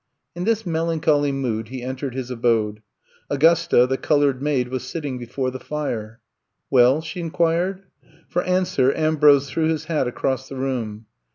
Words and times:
''In 0.35 0.45
this 0.45 0.65
melancholy 0.65 1.31
mood 1.31 1.67
he 1.67 1.83
entered 1.83 2.15
his 2.15 2.31
abode. 2.31 2.81
Augusta, 3.29 3.85
the 3.85 3.97
colored 3.99 4.41
maid, 4.41 4.69
was 4.69 4.81
sitting 4.81 5.19
before 5.19 5.51
the 5.51 5.59
fire. 5.59 6.19
Well?" 6.71 7.01
she 7.01 7.19
inquired. 7.19 7.83
For 8.27 8.41
answer 8.41 8.91
Ambrose 8.97 9.47
threw 9.51 9.67
his 9.67 9.85
hat 9.85 10.07
across 10.07 10.49
the 10.49 10.55
room. 10.55 11.05